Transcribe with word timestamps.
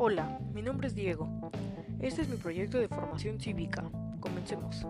Hola, 0.00 0.38
mi 0.54 0.62
nombre 0.62 0.86
es 0.86 0.94
Diego. 0.94 1.28
Este 1.98 2.22
es 2.22 2.28
mi 2.28 2.36
proyecto 2.36 2.78
de 2.78 2.86
formación 2.86 3.40
cívica. 3.40 3.82
Comencemos. 4.20 4.86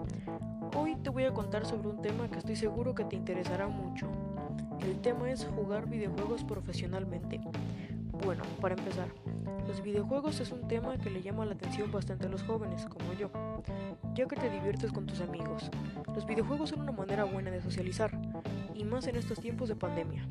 Hoy 0.77 0.97
te 0.97 1.09
voy 1.09 1.25
a 1.25 1.33
contar 1.33 1.65
sobre 1.65 1.89
un 1.89 2.03
tema 2.03 2.29
que 2.29 2.39
estoy 2.39 2.57
seguro 2.57 2.95
que 2.95 3.07
te 3.07 3.17
interesará 3.17 3.69
mucho. 3.69 4.07
El 4.81 5.01
tema 5.01 5.31
es 5.31 5.47
jugar 5.47 5.89
videojuegos 5.89 6.45
profesionalmente. 6.45 7.41
Bueno, 8.23 8.43
para 8.61 8.75
empezar, 8.75 9.09
los 9.67 9.83
videojuegos 9.83 10.41
es 10.41 10.53
un 10.53 10.69
tema 10.69 10.99
que 10.99 11.09
le 11.09 11.23
llama 11.23 11.47
la 11.47 11.55
atención 11.55 11.91
bastante 11.91 12.27
a 12.27 12.31
los 12.31 12.43
jóvenes, 12.43 12.85
como 12.85 13.15
yo, 13.15 13.31
ya 14.15 14.27
que 14.27 14.37
te 14.37 14.51
diviertes 14.51 14.93
con 14.93 15.07
tus 15.07 15.23
amigos. 15.23 15.71
Los 16.15 16.27
videojuegos 16.27 16.69
son 16.69 16.83
una 16.83 16.93
manera 16.93 17.25
buena 17.25 17.51
de 17.51 17.63
socializar, 17.63 18.11
y 18.75 18.85
más 18.85 19.07
en 19.07 19.17
estos 19.17 19.41
tiempos 19.41 19.71
de 19.71 19.77
pandemia. 19.77 20.29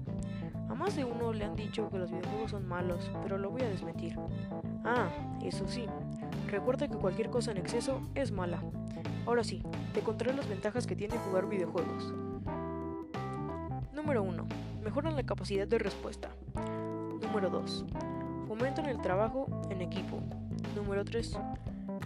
A 0.69 0.75
más 0.75 0.97
de 0.97 1.05
uno 1.05 1.31
le 1.31 1.45
han 1.45 1.55
dicho 1.55 1.89
que 1.89 1.97
los 1.97 2.11
videojuegos 2.11 2.51
son 2.51 2.67
malos, 2.67 3.09
pero 3.23 3.37
lo 3.37 3.49
voy 3.49 3.61
a 3.61 3.69
desmentir. 3.69 4.17
Ah, 4.89 5.09
eso 5.43 5.67
sí, 5.67 5.85
recuerda 6.49 6.87
que 6.87 6.95
cualquier 6.95 7.29
cosa 7.29 7.51
en 7.51 7.57
exceso 7.57 7.99
es 8.15 8.31
mala. 8.31 8.63
Ahora 9.25 9.43
sí, 9.43 9.61
te 9.93 9.99
contaré 9.99 10.33
las 10.33 10.47
ventajas 10.47 10.87
que 10.87 10.95
tiene 10.95 11.17
jugar 11.17 11.49
videojuegos. 11.49 12.13
Número 13.93 14.23
1. 14.23 14.45
Mejoran 14.85 15.17
la 15.17 15.23
capacidad 15.23 15.67
de 15.67 15.77
respuesta. 15.77 16.29
Número 17.21 17.49
2. 17.49 17.85
Fomentan 18.47 18.85
el 18.85 19.01
trabajo 19.01 19.47
en 19.69 19.81
equipo. 19.81 20.21
Número 20.73 21.03
3. 21.03 21.37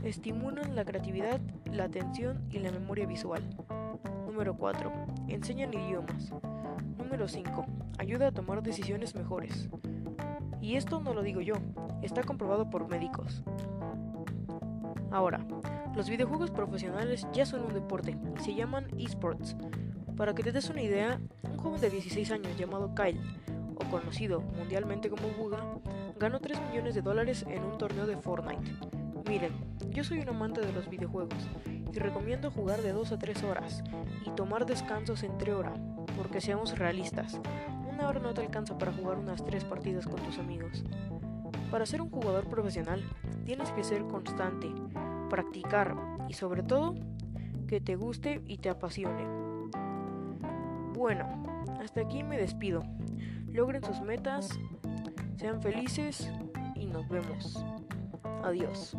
Estimulan 0.03 0.75
la 0.75 0.83
creatividad, 0.83 1.39
la 1.71 1.83
atención 1.83 2.47
y 2.49 2.57
la 2.57 2.71
memoria 2.71 3.05
visual. 3.05 3.43
Número 4.25 4.57
4. 4.57 4.91
Enseñan 5.27 5.71
idiomas. 5.71 6.33
Número 6.97 7.27
5. 7.27 7.63
Ayuda 7.99 8.29
a 8.29 8.31
tomar 8.31 8.63
decisiones 8.63 9.13
mejores. 9.13 9.69
Y 10.61 10.77
esto 10.77 10.99
no 10.99 11.13
lo 11.13 11.21
digo 11.21 11.41
yo, 11.41 11.55
está 12.01 12.23
comprobado 12.23 12.69
por 12.69 12.87
médicos. 12.87 13.43
Ahora, 15.11 15.45
los 15.95 16.09
videojuegos 16.09 16.51
profesionales 16.51 17.27
ya 17.33 17.45
son 17.45 17.65
un 17.65 17.73
deporte 17.73 18.17
se 18.39 18.55
llaman 18.55 18.87
esports. 18.97 19.55
Para 20.15 20.33
que 20.33 20.43
te 20.43 20.51
des 20.51 20.69
una 20.69 20.81
idea, 20.81 21.19
un 21.43 21.57
joven 21.57 21.81
de 21.81 21.89
16 21.89 22.31
años 22.31 22.57
llamado 22.57 22.93
Kyle, 22.95 23.19
o 23.75 23.89
conocido 23.89 24.41
mundialmente 24.41 25.09
como 25.09 25.27
Buga, 25.29 25.59
ganó 26.19 26.39
3 26.39 26.61
millones 26.69 26.95
de 26.95 27.01
dólares 27.01 27.45
en 27.49 27.63
un 27.63 27.77
torneo 27.77 28.05
de 28.05 28.17
Fortnite. 28.17 28.71
Miren, 29.27 29.53
yo 29.89 30.03
soy 30.03 30.19
un 30.19 30.29
amante 30.29 30.61
de 30.61 30.71
los 30.71 30.89
videojuegos 30.89 31.49
y 31.91 31.99
recomiendo 31.99 32.51
jugar 32.51 32.81
de 32.81 32.93
2 32.93 33.11
a 33.11 33.19
3 33.19 33.43
horas 33.43 33.83
y 34.25 34.29
tomar 34.31 34.65
descansos 34.65 35.23
entre 35.23 35.53
hora, 35.53 35.73
porque 36.17 36.41
seamos 36.41 36.77
realistas, 36.77 37.39
una 37.89 38.07
hora 38.07 38.19
no 38.19 38.33
te 38.33 38.41
alcanza 38.41 38.77
para 38.77 38.93
jugar 38.93 39.17
unas 39.17 39.43
3 39.43 39.65
partidas 39.65 40.05
con 40.05 40.21
tus 40.21 40.37
amigos. 40.37 40.83
Para 41.71 41.85
ser 41.85 42.01
un 42.01 42.09
jugador 42.09 42.49
profesional, 42.49 43.01
tienes 43.45 43.71
que 43.71 43.85
ser 43.85 44.03
constante, 44.03 44.67
practicar 45.29 45.95
y 46.27 46.33
sobre 46.33 46.63
todo, 46.63 46.95
que 47.65 47.79
te 47.79 47.95
guste 47.95 48.41
y 48.45 48.57
te 48.57 48.69
apasione. 48.69 49.25
Bueno, 50.93 51.43
hasta 51.81 52.01
aquí 52.01 52.23
me 52.23 52.37
despido. 52.37 52.83
Logren 53.47 53.83
sus 53.83 54.01
metas, 54.01 54.59
sean 55.37 55.61
felices 55.61 56.29
y 56.75 56.87
nos 56.87 57.07
vemos. 57.07 57.63
Adiós. 58.43 58.97